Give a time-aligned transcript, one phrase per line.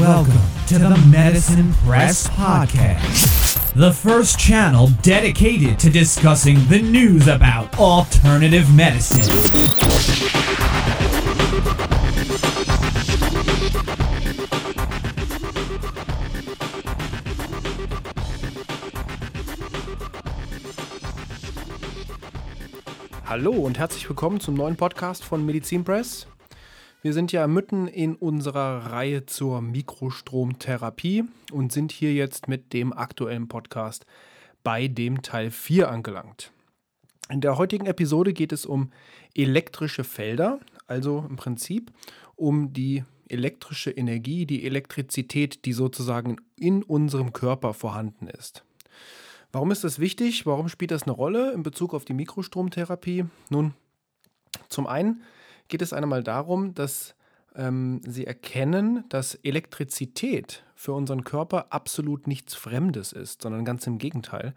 [0.00, 0.32] Welcome
[0.68, 8.74] to the Medicine Press Podcast, the first channel dedicated to discussing the news about alternative
[8.74, 9.20] medicine.
[23.26, 26.26] Hallo und herzlich willkommen zum neuen Podcast von Medizin Press.
[27.02, 32.92] Wir sind ja mitten in unserer Reihe zur Mikrostromtherapie und sind hier jetzt mit dem
[32.92, 34.04] aktuellen Podcast
[34.62, 36.52] bei dem Teil 4 angelangt.
[37.30, 38.90] In der heutigen Episode geht es um
[39.34, 41.90] elektrische Felder, also im Prinzip
[42.36, 48.62] um die elektrische Energie, die Elektrizität, die sozusagen in unserem Körper vorhanden ist.
[49.52, 50.44] Warum ist das wichtig?
[50.44, 53.24] Warum spielt das eine Rolle in Bezug auf die Mikrostromtherapie?
[53.48, 53.72] Nun,
[54.68, 55.22] zum einen
[55.70, 57.14] geht es einmal darum, dass
[57.54, 63.98] ähm, sie erkennen, dass Elektrizität für unseren Körper absolut nichts Fremdes ist, sondern ganz im
[63.98, 64.54] Gegenteil.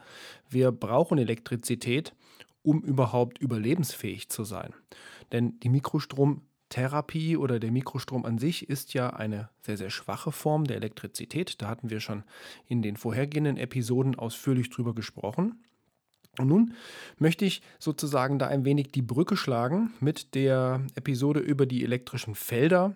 [0.50, 2.14] Wir brauchen Elektrizität,
[2.62, 4.74] um überhaupt überlebensfähig zu sein.
[5.32, 10.66] Denn die Mikrostromtherapie oder der Mikrostrom an sich ist ja eine sehr, sehr schwache Form
[10.66, 11.62] der Elektrizität.
[11.62, 12.24] Da hatten wir schon
[12.68, 15.62] in den vorhergehenden Episoden ausführlich drüber gesprochen.
[16.39, 16.73] Und nun
[17.20, 22.34] möchte ich sozusagen da ein wenig die Brücke schlagen mit der Episode über die elektrischen
[22.34, 22.95] Felder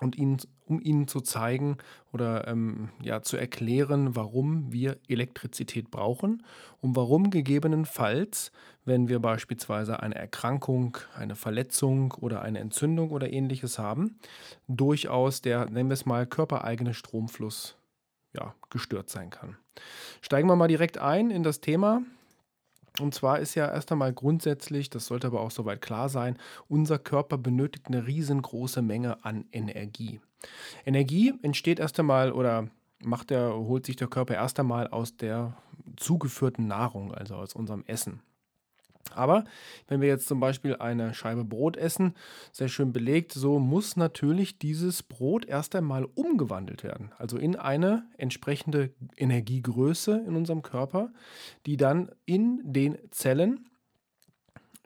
[0.00, 1.78] und Ihnen, um Ihnen zu zeigen
[2.12, 6.44] oder ähm, ja, zu erklären, warum wir Elektrizität brauchen
[6.80, 8.52] und warum gegebenenfalls,
[8.84, 14.18] wenn wir beispielsweise eine Erkrankung, eine Verletzung oder eine Entzündung oder ähnliches haben,
[14.66, 17.76] durchaus der, nennen wir es mal, körpereigene Stromfluss
[18.34, 19.56] ja, gestört sein kann.
[20.22, 22.02] Steigen wir mal direkt ein in das Thema.
[23.00, 26.98] Und zwar ist ja erst einmal grundsätzlich, das sollte aber auch soweit klar sein, unser
[26.98, 30.20] Körper benötigt eine riesengroße Menge an Energie.
[30.86, 32.68] Energie entsteht erst einmal oder
[33.02, 35.56] macht der, holt sich der Körper erst einmal aus der
[35.96, 38.20] zugeführten Nahrung, also aus unserem Essen.
[39.14, 39.44] Aber
[39.88, 42.14] wenn wir jetzt zum Beispiel eine Scheibe Brot essen,
[42.52, 47.12] sehr schön belegt, so muss natürlich dieses Brot erst einmal umgewandelt werden.
[47.18, 51.10] Also in eine entsprechende Energiegröße in unserem Körper,
[51.66, 53.68] die dann in den Zellen,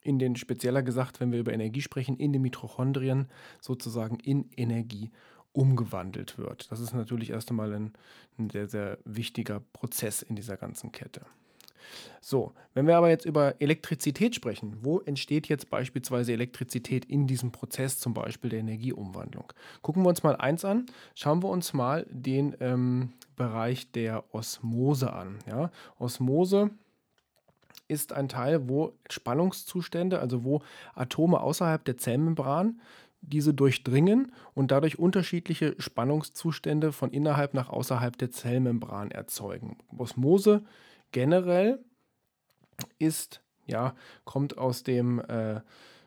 [0.03, 3.29] in den spezieller gesagt, wenn wir über Energie sprechen, in den Mitochondrien
[3.61, 5.11] sozusagen in Energie
[5.53, 6.71] umgewandelt wird.
[6.73, 7.93] Das ist natürlich erst einmal ein,
[8.39, 11.23] ein sehr, sehr wichtiger Prozess in dieser ganzen Kette.
[12.21, 17.53] So, wenn wir aber jetzt über Elektrizität sprechen, wo entsteht jetzt beispielsweise Elektrizität in diesem
[17.53, 19.53] Prozess, zum Beispiel der Energieumwandlung?
[19.83, 25.13] Gucken wir uns mal eins an, schauen wir uns mal den ähm, Bereich der Osmose
[25.13, 25.39] an.
[25.49, 25.71] Ja?
[25.99, 26.71] Osmose
[27.89, 30.63] ist ein Teil, wo Spannungszustände, also wo
[30.95, 32.81] Atome außerhalb der Zellmembran
[33.21, 39.77] diese durchdringen und dadurch unterschiedliche Spannungszustände von innerhalb nach außerhalb der Zellmembran erzeugen.
[39.97, 40.63] Osmose
[41.13, 41.85] generell
[42.99, 45.61] ist, ja, kommt aus dem, äh,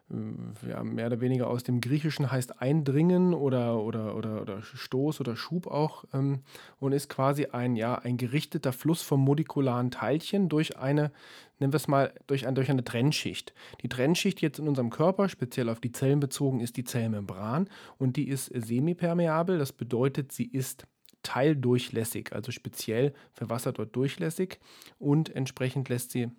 [0.07, 5.35] ja, mehr oder weniger aus dem Griechischen heißt Eindringen oder, oder, oder, oder Stoß oder
[5.35, 6.41] Schub auch ähm,
[6.79, 11.11] und ist quasi ein, ja, ein gerichteter Fluss von molekularen Teilchen durch eine,
[11.57, 13.55] nennen wir es mal, durch, ein, durch eine Trennschicht.
[13.81, 17.67] Die Trennschicht jetzt in unserem Körper, speziell auf die Zellen bezogen, ist die Zellmembran
[17.97, 19.57] und die ist semipermeabel.
[19.57, 20.85] Das bedeutet, sie ist
[21.25, 24.59] teildurchlässig, also speziell für Wasser dort durchlässig
[24.99, 26.29] und entsprechend lässt sie,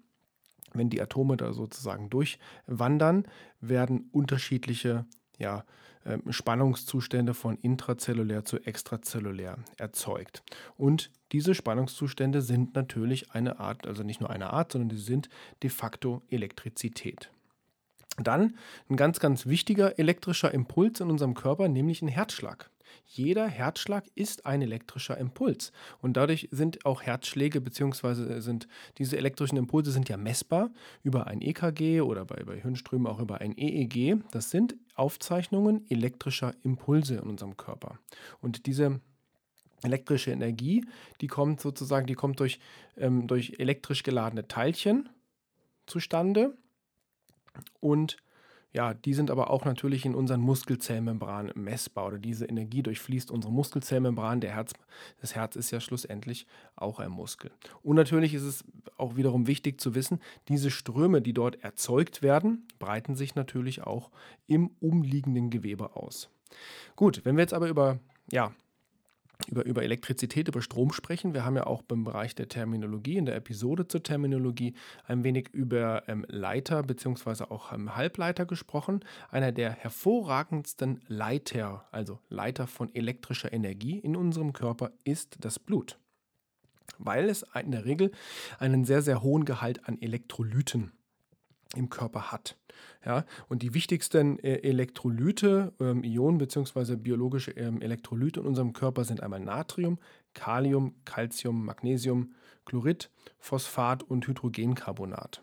[0.72, 3.26] wenn die Atome da sozusagen durchwandern,
[3.60, 5.04] werden unterschiedliche
[5.38, 5.64] ja,
[6.04, 10.42] ähm, Spannungszustände von intrazellulär zu extrazellulär erzeugt.
[10.76, 15.28] Und diese Spannungszustände sind natürlich eine Art, also nicht nur eine Art, sondern sie sind
[15.62, 17.30] de facto Elektrizität.
[18.18, 18.56] Dann
[18.88, 22.70] ein ganz, ganz wichtiger elektrischer Impuls in unserem Körper, nämlich ein Herzschlag.
[23.08, 28.40] Jeder Herzschlag ist ein elektrischer Impuls und dadurch sind auch Herzschläge bzw.
[28.40, 28.66] sind
[28.98, 30.70] diese elektrischen Impulse sind ja messbar
[31.04, 34.22] über ein EKG oder bei, bei Hirnströmen auch über ein EEG.
[34.32, 38.00] Das sind Aufzeichnungen elektrischer Impulse in unserem Körper.
[38.40, 39.00] Und diese
[39.82, 40.84] elektrische Energie,
[41.20, 42.58] die kommt sozusagen, die kommt durch,
[42.96, 45.08] ähm, durch elektrisch geladene Teilchen
[45.86, 46.56] zustande
[47.80, 48.16] und
[48.76, 53.50] ja, die sind aber auch natürlich in unseren Muskelzellmembranen messbar oder diese Energie durchfließt unsere
[53.50, 54.42] Muskelzellmembran.
[54.42, 54.74] Der Herz,
[55.18, 56.46] das Herz ist ja schlussendlich
[56.76, 57.50] auch ein Muskel.
[57.82, 58.64] Und natürlich ist es
[58.98, 64.10] auch wiederum wichtig zu wissen, diese Ströme, die dort erzeugt werden, breiten sich natürlich auch
[64.46, 66.28] im umliegenden Gewebe aus.
[66.96, 67.98] Gut, wenn wir jetzt aber über
[68.30, 68.52] ja,
[69.48, 71.34] über, über Elektrizität, über Strom sprechen.
[71.34, 74.74] Wir haben ja auch beim Bereich der Terminologie, in der Episode zur Terminologie,
[75.06, 77.44] ein wenig über ähm, Leiter bzw.
[77.44, 79.00] auch ähm, Halbleiter gesprochen.
[79.30, 85.98] Einer der hervorragendsten Leiter, also Leiter von elektrischer Energie in unserem Körper, ist das Blut.
[86.98, 88.12] Weil es in der Regel
[88.58, 90.92] einen sehr, sehr hohen Gehalt an Elektrolyten
[91.74, 92.56] im Körper hat.
[93.04, 96.96] Ja, und die wichtigsten äh, Elektrolyte, ähm, Ionen bzw.
[96.96, 99.98] biologische ähm, Elektrolyte in unserem Körper sind einmal Natrium,
[100.34, 102.34] Kalium, Calcium, Magnesium,
[102.64, 105.42] Chlorid, Phosphat und Hydrogencarbonat.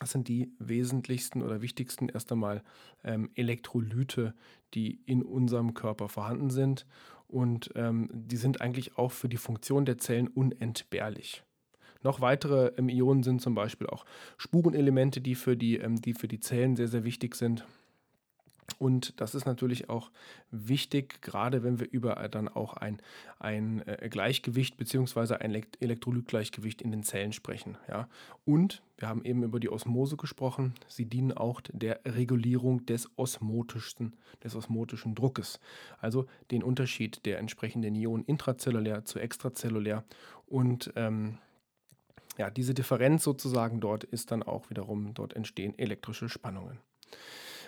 [0.00, 2.62] Das sind die wesentlichsten oder wichtigsten erst einmal
[3.04, 4.34] ähm, Elektrolyte,
[4.74, 6.86] die in unserem Körper vorhanden sind.
[7.28, 11.44] Und ähm, die sind eigentlich auch für die Funktion der Zellen unentbehrlich.
[12.02, 14.04] Noch weitere ähm, Ionen sind zum Beispiel auch
[14.38, 17.64] Spurenelemente, die für die, ähm, die für die Zellen sehr, sehr wichtig sind.
[18.78, 20.10] Und das ist natürlich auch
[20.50, 23.00] wichtig, gerade wenn wir über äh, dann auch ein,
[23.38, 25.34] ein äh, Gleichgewicht bzw.
[25.34, 27.76] ein Elektrolytgleichgewicht in den Zellen sprechen.
[27.88, 28.08] Ja.
[28.44, 30.74] Und wir haben eben über die Osmose gesprochen.
[30.88, 35.60] Sie dienen auch der Regulierung des osmotischen, des osmotischen Druckes.
[36.00, 40.04] Also den Unterschied der entsprechenden Ionen intrazellulär zu extrazellulär.
[40.46, 41.38] Und ähm,
[42.38, 46.78] ja, diese Differenz sozusagen dort ist dann auch wiederum, dort entstehen elektrische Spannungen.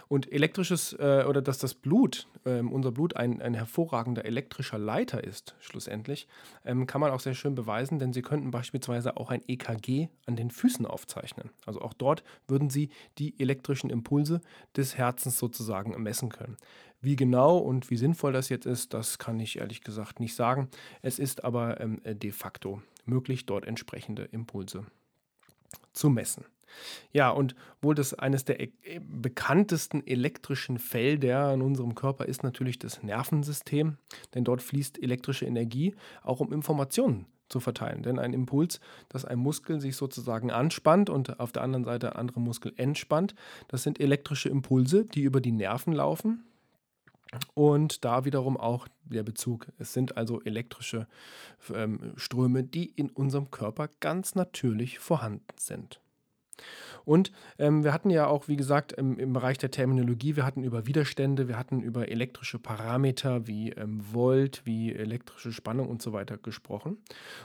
[0.09, 5.25] Und elektrisches äh, oder dass das Blut, äh, unser Blut ein, ein hervorragender elektrischer Leiter
[5.25, 6.29] ist, schlussendlich,
[6.65, 10.37] ähm, kann man auch sehr schön beweisen, denn Sie könnten beispielsweise auch ein EKG an
[10.37, 11.51] den Füßen aufzeichnen.
[11.65, 14.43] Also auch dort würden Sie die elektrischen Impulse
[14.77, 16.59] des Herzens sozusagen messen können.
[17.05, 20.71] Wie genau und wie sinnvoll das jetzt ist, das kann ich ehrlich gesagt nicht sagen.
[21.03, 24.87] Es ist aber ähm, de facto möglich, dort entsprechende Impulse
[25.93, 26.47] zu messen.
[27.13, 28.71] Ja, und wohl das eines der e
[29.01, 33.99] bekanntesten elektrischen Felder in unserem Körper ist natürlich das Nervensystem,
[34.35, 38.03] denn dort fließt elektrische Energie auch um Informationen zu verteilen.
[38.03, 38.81] Denn ein Impuls,
[39.11, 43.35] dass ein Muskel sich sozusagen anspannt und auf der anderen Seite ein anderer Muskel entspannt,
[43.69, 46.45] das sind elektrische Impulse, die über die Nerven laufen
[47.55, 49.67] und da wiederum auch der Bezug.
[49.79, 51.07] Es sind also elektrische
[51.73, 56.01] ähm, Ströme, die in unserem Körper ganz natürlich vorhanden sind.
[57.05, 60.63] Und ähm, wir hatten ja auch, wie gesagt, im, im, Bereich der Terminologie, wir hatten
[60.63, 66.13] über Widerstände, wir hatten über elektrische Parameter wie ähm, Volt, wie elektrische Spannung und so
[66.13, 66.99] weiter gesprochen.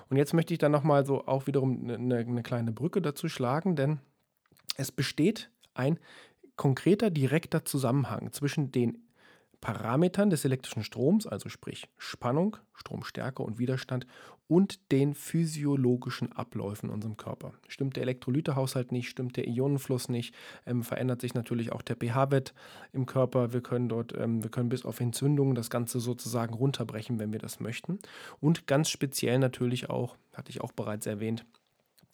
[0.09, 3.75] Und jetzt möchte ich dann nochmal so auch wiederum eine, eine kleine Brücke dazu schlagen,
[3.75, 3.99] denn
[4.77, 5.99] es besteht ein
[6.55, 9.08] konkreter, direkter Zusammenhang zwischen den
[9.61, 14.05] Parametern des elektrischen Stroms, also sprich Spannung, Stromstärke und Widerstand
[14.49, 17.53] und den physiologischen Abläufen in unserem Körper.
[17.67, 20.33] Stimmt der Elektrolytehaushalt nicht, stimmt der Ionenfluss nicht,
[20.65, 22.55] ähm, verändert sich natürlich auch der pH-Wert
[22.91, 23.53] im Körper.
[23.53, 27.39] Wir können dort, ähm, wir können bis auf Entzündungen das Ganze sozusagen runterbrechen, wenn wir
[27.39, 27.99] das möchten.
[28.39, 31.45] Und ganz speziell natürlich auch, hatte ich auch bereits erwähnt,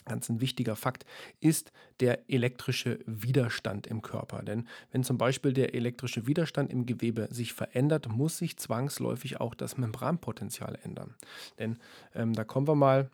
[0.05, 1.05] ganz ein wichtiger Fakt,
[1.39, 4.43] ist der elektrische Widerstand im Körper.
[4.43, 9.55] Denn wenn zum Beispiel der elektrische Widerstand im Gewebe sich verändert, muss sich zwangsläufig auch
[9.55, 11.15] das Membranpotenzial ändern.
[11.59, 11.77] Denn
[12.13, 13.09] ähm, da kommen wir mal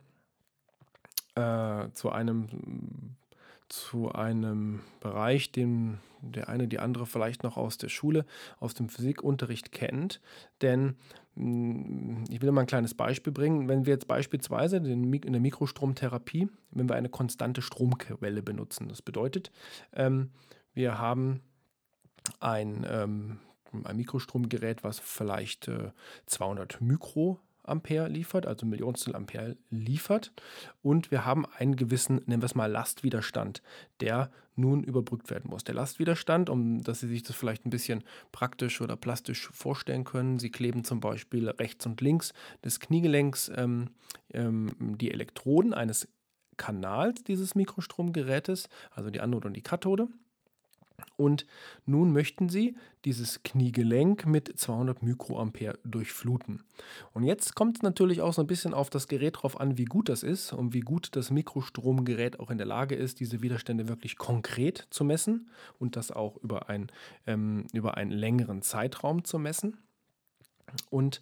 [1.35, 3.15] äh, zu einem
[3.71, 8.25] zu einem Bereich, den der eine, die andere vielleicht noch aus der Schule,
[8.59, 10.21] aus dem Physikunterricht kennt.
[10.61, 10.95] Denn
[11.35, 13.67] hm, ich will mal ein kleines Beispiel bringen.
[13.67, 19.51] Wenn wir jetzt beispielsweise in der Mikrostromtherapie, wenn wir eine konstante Stromquelle benutzen, das bedeutet,
[19.93, 20.31] ähm,
[20.73, 21.41] wir haben
[22.39, 23.39] ein, ähm,
[23.83, 25.91] ein Mikrostromgerät, was vielleicht äh,
[26.27, 30.31] 200 Mikro Ampere liefert, also Millionstel Ampere liefert.
[30.81, 33.61] Und wir haben einen gewissen, nennen wir es mal, Lastwiderstand,
[33.99, 35.63] der nun überbrückt werden muss.
[35.63, 40.39] Der Lastwiderstand, um dass Sie sich das vielleicht ein bisschen praktisch oder plastisch vorstellen können,
[40.39, 43.89] Sie kleben zum Beispiel rechts und links des Kniegelenks ähm,
[44.33, 46.07] ähm, die Elektroden eines
[46.57, 50.07] Kanals dieses Mikrostromgerätes, also die Anode und die Kathode.
[51.21, 51.45] Und
[51.85, 52.75] nun möchten Sie
[53.05, 56.63] dieses Kniegelenk mit 200 Mikroampere durchfluten.
[57.13, 59.85] Und jetzt kommt es natürlich auch so ein bisschen auf das Gerät drauf an, wie
[59.85, 63.87] gut das ist und wie gut das Mikrostromgerät auch in der Lage ist, diese Widerstände
[63.87, 65.47] wirklich konkret zu messen
[65.77, 66.87] und das auch über, ein,
[67.27, 69.77] ähm, über einen längeren Zeitraum zu messen.
[70.89, 71.21] Und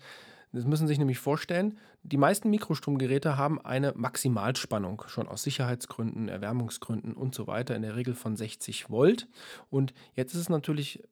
[0.51, 6.27] das müssen Sie sich nämlich vorstellen, die meisten Mikrostromgeräte haben eine Maximalspannung, schon aus Sicherheitsgründen,
[6.27, 9.27] Erwärmungsgründen und so weiter, in der Regel von 60 Volt.
[9.69, 11.03] Und jetzt ist es natürlich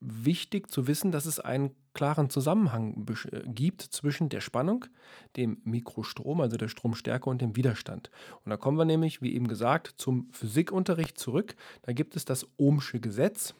[0.00, 4.84] wichtig zu wissen, dass es einen klaren Zusammenhang äh, gibt zwischen der Spannung,
[5.36, 8.10] dem Mikrostrom, also der Stromstärke und dem Widerstand.
[8.44, 11.56] Und da kommen wir nämlich, wie eben gesagt, zum Physikunterricht zurück.
[11.82, 13.54] Da gibt es das Ohmsche Gesetz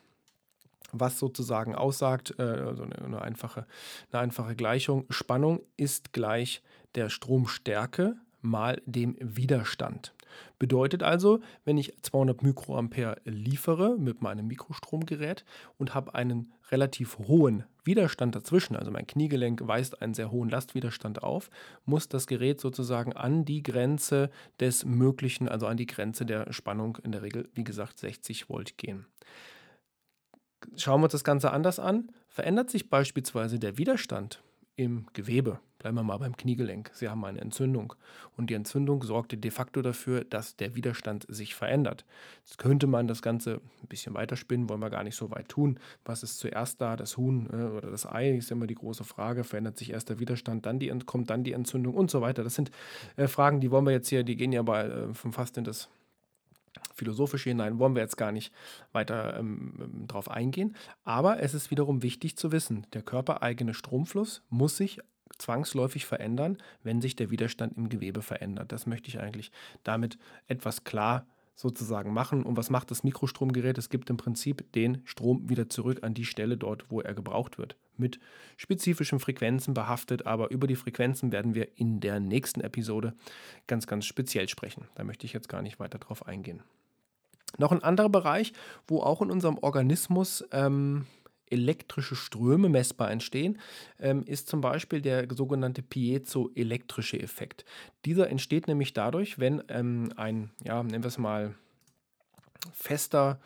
[1.00, 3.66] was sozusagen aussagt, also eine, eine, einfache,
[4.12, 6.62] eine einfache Gleichung, Spannung ist gleich
[6.94, 10.14] der Stromstärke mal dem Widerstand.
[10.58, 15.44] Bedeutet also, wenn ich 200 Mikroampere liefere mit meinem Mikrostromgerät
[15.78, 21.22] und habe einen relativ hohen Widerstand dazwischen, also mein Kniegelenk weist einen sehr hohen Lastwiderstand
[21.22, 21.50] auf,
[21.84, 26.98] muss das Gerät sozusagen an die Grenze des Möglichen, also an die Grenze der Spannung,
[27.04, 29.06] in der Regel, wie gesagt, 60 Volt gehen.
[30.76, 32.08] Schauen wir uns das Ganze anders an.
[32.28, 34.42] Verändert sich beispielsweise der Widerstand
[34.76, 37.94] im Gewebe, bleiben wir mal beim Kniegelenk, Sie haben eine Entzündung
[38.36, 42.04] und die Entzündung sorgte de facto dafür, dass der Widerstand sich verändert.
[42.44, 45.80] Jetzt könnte man das Ganze ein bisschen weiterspinnen, wollen wir gar nicht so weit tun.
[46.04, 49.44] Was ist zuerst da, das Huhn äh, oder das Ei, ist immer die große Frage.
[49.44, 52.44] Verändert sich erst der Widerstand, dann die, kommt dann die Entzündung und so weiter.
[52.44, 52.70] Das sind
[53.16, 55.88] äh, Fragen, die wollen wir jetzt hier, die gehen ja bei, äh, fast in das
[56.94, 58.52] philosophische hinein, wollen wir jetzt gar nicht
[58.92, 60.76] weiter ähm, ähm, drauf eingehen.
[61.04, 65.00] Aber es ist wiederum wichtig zu wissen, der körpereigene Stromfluss muss sich
[65.38, 68.72] zwangsläufig verändern, wenn sich der Widerstand im Gewebe verändert.
[68.72, 69.50] Das möchte ich eigentlich
[69.84, 72.42] damit etwas klar sozusagen machen.
[72.42, 73.78] Und was macht das Mikrostromgerät?
[73.78, 77.58] Es gibt im Prinzip den Strom wieder zurück an die Stelle dort, wo er gebraucht
[77.58, 77.76] wird.
[77.98, 78.18] Mit
[78.56, 83.14] spezifischen Frequenzen behaftet, aber über die Frequenzen werden wir in der nächsten Episode
[83.66, 84.86] ganz, ganz speziell sprechen.
[84.94, 86.62] Da möchte ich jetzt gar nicht weiter drauf eingehen.
[87.58, 88.52] Noch ein anderer Bereich,
[88.86, 91.06] wo auch in unserem Organismus ähm,
[91.48, 93.58] elektrische Ströme messbar entstehen,
[94.00, 97.64] ähm, ist zum Beispiel der sogenannte piezoelektrische Effekt.
[98.04, 101.54] Dieser entsteht nämlich dadurch, wenn ähm, ein, ja, nennen wir es mal,
[102.72, 103.38] fester,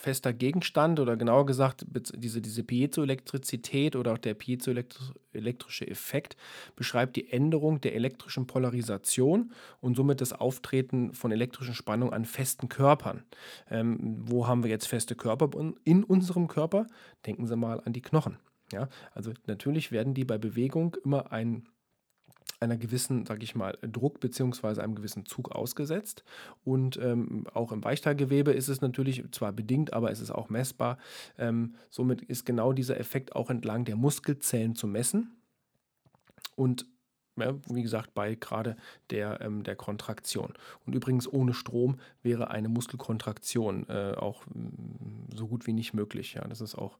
[0.00, 6.36] fester Gegenstand oder genauer gesagt diese, diese Piezoelektrizität oder auch der piezoelektrische Effekt
[6.76, 12.68] beschreibt die Änderung der elektrischen Polarisation und somit das Auftreten von elektrischen Spannungen an festen
[12.68, 13.24] Körpern.
[13.70, 15.50] Ähm, wo haben wir jetzt feste Körper
[15.84, 16.86] in unserem Körper?
[17.26, 18.38] Denken Sie mal an die Knochen.
[18.72, 21.68] Ja, also natürlich werden die bei Bewegung immer ein
[22.60, 24.80] einer gewissen, sage ich mal, Druck bzw.
[24.80, 26.24] einem gewissen Zug ausgesetzt.
[26.64, 30.98] Und ähm, auch im Weichteilgewebe ist es natürlich zwar bedingt, aber es ist auch messbar.
[31.38, 35.36] Ähm, somit ist genau dieser Effekt auch entlang der Muskelzellen zu messen.
[36.56, 36.86] Und
[37.36, 38.76] ja, wie gesagt, bei gerade
[39.10, 40.54] der, ähm, der Kontraktion.
[40.86, 46.34] Und übrigens ohne Strom wäre eine Muskelkontraktion äh, auch mm, so gut wie nicht möglich.
[46.34, 46.98] Ja, das ist auch,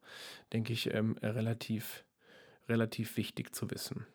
[0.52, 2.04] denke ich, ähm, relativ,
[2.68, 4.06] relativ wichtig zu wissen.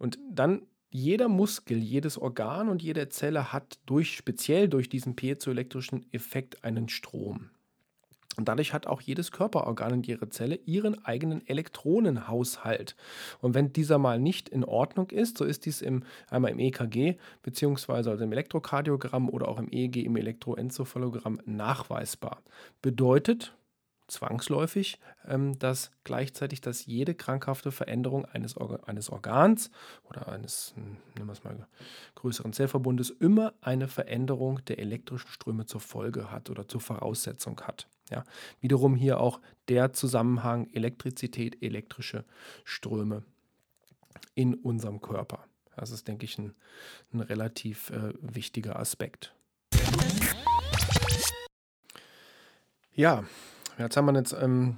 [0.00, 6.06] Und dann jeder Muskel, jedes Organ und jede Zelle hat durch, speziell durch diesen piezoelektrischen
[6.12, 7.50] Effekt einen Strom.
[8.36, 12.96] Und dadurch hat auch jedes Körperorgan und jede Zelle ihren eigenen Elektronenhaushalt.
[13.40, 17.16] Und wenn dieser mal nicht in Ordnung ist, so ist dies im, einmal im EKG
[17.42, 22.42] beziehungsweise also im Elektrokardiogramm oder auch im EEG, im Elektroenzephalogramm nachweisbar.
[22.80, 23.54] Bedeutet,
[24.10, 29.70] zwangsläufig, ähm, dass gleichzeitig, dass jede krankhafte Veränderung eines, Orga eines Organs
[30.04, 31.66] oder eines, hm, nehmen wir es mal,
[32.16, 37.88] größeren Zellverbundes immer eine Veränderung der elektrischen Ströme zur Folge hat oder zur Voraussetzung hat.
[38.10, 38.24] Ja,
[38.60, 42.24] wiederum hier auch der Zusammenhang Elektrizität, elektrische
[42.64, 43.22] Ströme
[44.34, 45.44] in unserem Körper.
[45.76, 46.54] Das ist, denke ich, ein,
[47.12, 49.32] ein relativ äh, wichtiger Aspekt.
[52.92, 53.24] Ja,
[53.80, 54.76] Jetzt haben wir jetzt ähm,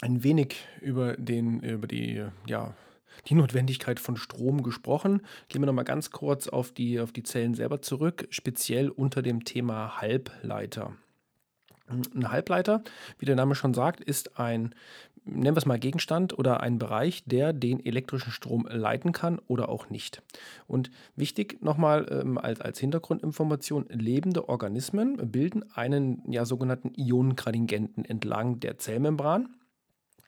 [0.00, 2.74] ein wenig über, den, über die, ja,
[3.26, 5.20] die Notwendigkeit von Strom gesprochen.
[5.48, 9.44] Gehen wir nochmal ganz kurz auf die, auf die Zellen selber zurück, speziell unter dem
[9.44, 10.94] Thema Halbleiter.
[11.86, 12.82] Ein Halbleiter,
[13.18, 14.74] wie der Name schon sagt, ist ein,
[15.30, 19.68] nennen wir es mal Gegenstand oder ein Bereich, der den elektrischen Strom leiten kann oder
[19.68, 20.22] auch nicht.
[20.66, 28.60] Und wichtig nochmal ähm, als, als Hintergrundinformation, lebende Organismen bilden einen ja, sogenannten Ionengradingenten entlang
[28.60, 29.48] der Zellmembran,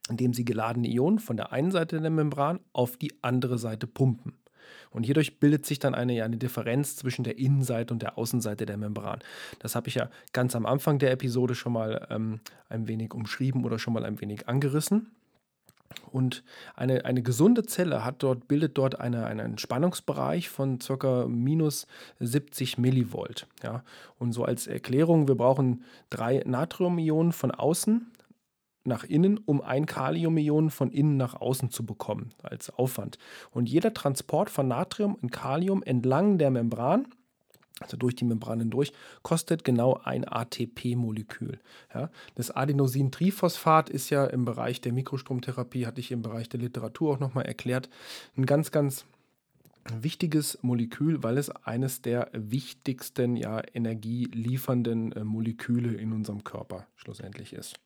[0.09, 4.35] indem sie geladene Ionen von der einen Seite der Membran auf die andere Seite pumpen.
[4.91, 8.77] Und hierdurch bildet sich dann eine, eine Differenz zwischen der Innenseite und der Außenseite der
[8.77, 9.21] Membran.
[9.59, 13.65] Das habe ich ja ganz am Anfang der Episode schon mal ähm, ein wenig umschrieben
[13.65, 15.11] oder schon mal ein wenig angerissen.
[16.11, 16.43] Und
[16.75, 21.27] eine, eine gesunde Zelle hat dort, bildet dort eine, einen Spannungsbereich von ca.
[21.27, 21.87] minus
[22.21, 23.47] 70 Millivolt.
[23.63, 23.83] Ja.
[24.19, 28.12] Und so als Erklärung, wir brauchen drei Natriumionen von außen,
[28.85, 33.19] nach innen, um ein Kaliumion von innen nach außen zu bekommen, als Aufwand.
[33.51, 37.07] Und jeder Transport von Natrium und Kalium entlang der Membran,
[37.81, 41.59] also durch die Membran hindurch, kostet genau ein ATP-Molekül.
[41.95, 47.15] Ja, das Adenosintriphosphat ist ja im Bereich der Mikrostromtherapie, hatte ich im Bereich der Literatur
[47.15, 47.89] auch nochmal erklärt,
[48.37, 49.05] ein ganz, ganz
[50.01, 57.53] wichtiges Molekül, weil es eines der wichtigsten ja, energieliefernden äh, Moleküle in unserem Körper schlussendlich
[57.53, 57.81] ist.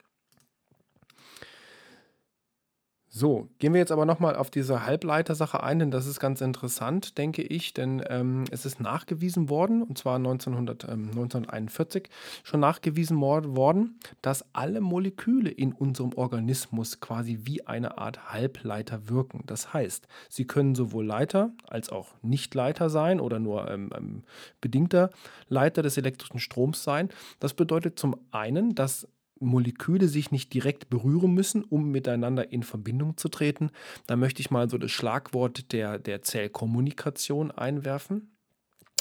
[3.18, 7.16] So, gehen wir jetzt aber nochmal auf diese Halbleitersache ein, denn das ist ganz interessant,
[7.16, 12.10] denke ich, denn ähm, es ist nachgewiesen worden, und zwar 1900, ähm, 1941
[12.44, 19.44] schon nachgewiesen worden, dass alle Moleküle in unserem Organismus quasi wie eine Art Halbleiter wirken.
[19.46, 24.24] Das heißt, sie können sowohl Leiter als auch Nichtleiter sein oder nur ähm, ähm
[24.60, 25.08] bedingter
[25.48, 27.08] Leiter des elektrischen Stroms sein.
[27.40, 29.08] Das bedeutet zum einen, dass
[29.38, 33.70] Moleküle sich nicht direkt berühren müssen, um miteinander in Verbindung zu treten.
[34.06, 38.36] Da möchte ich mal so das Schlagwort der, der Zellkommunikation einwerfen.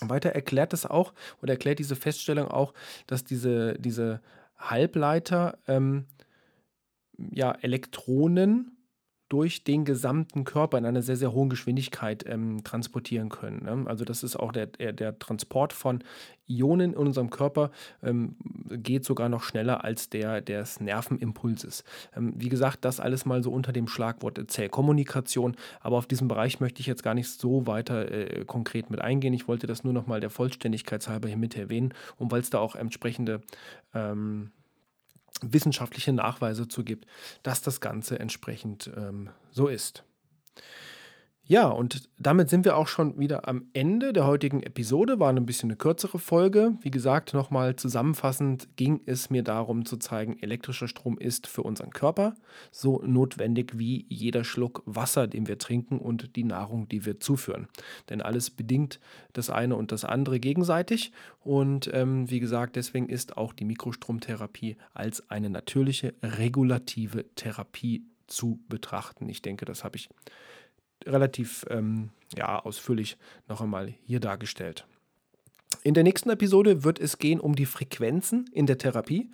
[0.01, 2.73] Weiter erklärt es auch oder erklärt diese Feststellung auch,
[3.07, 4.21] dass diese, diese
[4.57, 6.05] Halbleiter ähm,
[7.17, 8.74] ja, Elektronen
[9.29, 13.63] durch den gesamten Körper in einer sehr, sehr hohen Geschwindigkeit ähm, transportieren können.
[13.63, 13.89] Ne?
[13.89, 16.03] Also das ist auch der, der, Transport von
[16.47, 17.71] Ionen in unserem Körper
[18.03, 18.35] ähm,
[18.69, 21.83] geht sogar noch schneller als der des Nervenimpulses.
[22.15, 26.59] Ähm, wie gesagt, das alles mal so unter dem Schlagwort Zellkommunikation, aber auf diesem Bereich
[26.59, 29.33] möchte ich jetzt gar nicht so weiter äh, konkret mit eingehen.
[29.33, 32.51] Ich wollte das nur noch mal der Vollständigkeit halber hier mit erwähnen und weil es
[32.51, 33.41] da auch entsprechende
[33.95, 34.51] ähm,
[35.41, 37.05] wissenschaftliche Nachweise zu gibt,
[37.43, 40.03] dass das Ganze entsprechend ähm, so ist.
[41.47, 45.19] Ja, und damit sind wir auch schon wieder am Ende der heutigen Episode.
[45.19, 46.73] War ein bisschen eine kürzere Folge.
[46.81, 51.91] Wie gesagt, nochmal zusammenfassend ging es mir darum zu zeigen, elektrischer Strom ist für unseren
[51.91, 52.33] Körper
[52.71, 57.67] so notwendig wie jeder Schluck Wasser, den wir trinken und die Nahrung, die wir zuführen.
[58.09, 58.99] Denn alles bedingt
[59.33, 61.11] das eine und das andere gegenseitig.
[61.41, 68.59] Und ähm, wie gesagt, deswegen ist auch die Mikrostromtherapie als eine natürliche regulative Therapie zu
[68.67, 69.29] betrachten.
[69.29, 70.09] Ich denke, das habe ich
[71.05, 74.85] relativ ähm, ja, ausführlich noch einmal hier dargestellt.
[75.83, 79.29] In der nächsten Episode wird es gehen um die Frequenzen in der Therapie.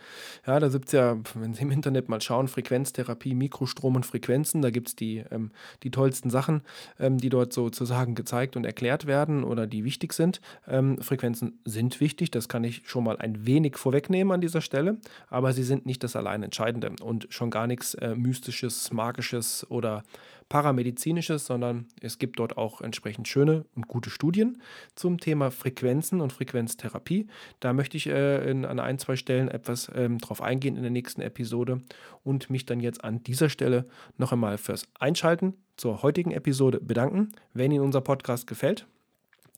[0.46, 4.62] Ja, da gibt es ja, wenn Sie im Internet mal schauen, Frequenztherapie, Mikrostrom und Frequenzen,
[4.62, 5.51] da gibt es die, ähm,
[5.84, 6.63] die tollsten Sachen,
[7.00, 10.41] ähm, die dort sozusagen gezeigt und erklärt werden oder die wichtig sind.
[10.68, 14.98] Ähm, Frequenzen sind wichtig, das kann ich schon mal ein wenig vorwegnehmen an dieser Stelle,
[15.30, 20.03] aber sie sind nicht das allein Entscheidende und schon gar nichts äh, Mystisches, Magisches oder
[20.51, 24.61] Paramedizinisches, sondern es gibt dort auch entsprechend schöne und gute Studien
[24.95, 27.27] zum Thema Frequenzen und Frequenztherapie.
[27.61, 30.91] Da möchte ich äh, in, an ein, zwei Stellen etwas ähm, drauf eingehen in der
[30.91, 31.79] nächsten Episode
[32.25, 33.87] und mich dann jetzt an dieser Stelle
[34.17, 37.31] noch einmal fürs Einschalten zur heutigen Episode bedanken.
[37.53, 38.85] Wenn Ihnen unser Podcast gefällt,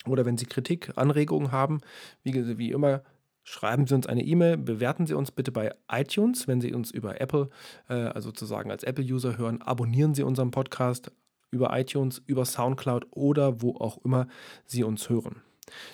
[0.05, 1.81] oder wenn Sie Kritik, Anregungen haben,
[2.21, 3.01] wie, wie immer,
[3.43, 7.21] schreiben Sie uns eine E-Mail, bewerten Sie uns bitte bei iTunes, wenn Sie uns über
[7.21, 7.49] Apple,
[7.89, 11.11] äh, also sozusagen als Apple-User hören, abonnieren Sie unseren Podcast
[11.51, 14.27] über iTunes, über SoundCloud oder wo auch immer
[14.65, 15.41] Sie uns hören.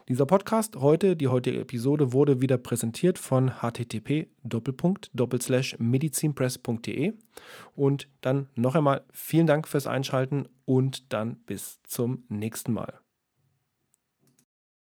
[0.07, 4.27] Dieser Podcast heute, die heutige Episode, wurde wieder präsentiert von http
[5.77, 7.13] medizinpress.de
[7.75, 12.99] und dann noch einmal vielen Dank fürs Einschalten und dann bis zum nächsten Mal.